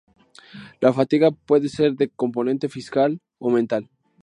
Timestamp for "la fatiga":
0.79-1.29